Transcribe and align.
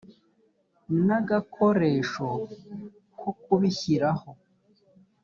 n 1.05 1.07
agakoresho 1.19 2.27
ko 3.19 3.29
kubishyiraho 3.41 4.29